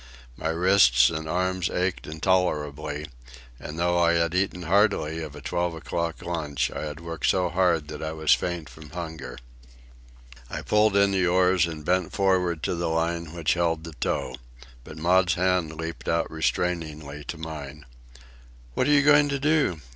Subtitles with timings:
[0.35, 3.05] My wrists and arms ached intolerably,
[3.59, 7.49] and though I had eaten heartily of a twelve o'clock lunch, I had worked so
[7.49, 9.37] hard that I was faint from hunger.
[10.49, 14.33] I pulled in the oars and bent forward to the line which held the tow.
[14.83, 17.85] But Maud's hand leaped out restrainingly to mine.
[18.73, 19.81] "What are you going to do?"